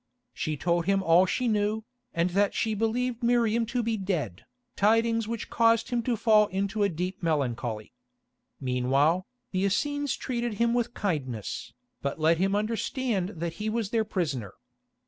She 0.33 0.57
told 0.57 0.87
him 0.87 1.03
all 1.03 1.27
she 1.27 1.47
knew, 1.47 1.83
and 2.11 2.31
that 2.31 2.55
she 2.55 2.73
believed 2.73 3.21
Miriam 3.21 3.67
to 3.67 3.83
be 3.83 3.97
dead, 3.97 4.47
tidings 4.75 5.27
which 5.27 5.51
caused 5.51 5.89
him 5.89 6.01
to 6.01 6.17
fall 6.17 6.47
into 6.47 6.81
a 6.81 6.89
deep 6.89 7.21
melancholy. 7.21 7.93
Meanwhile, 8.59 9.27
the 9.51 9.61
Essenes 9.63 10.17
treated 10.17 10.55
him 10.55 10.73
with 10.73 10.95
kindness, 10.95 11.71
but 12.01 12.19
let 12.19 12.39
him 12.39 12.55
understand 12.55 13.29
that 13.35 13.53
he 13.61 13.69
was 13.69 13.91
their 13.91 14.03
prisoner. 14.03 14.55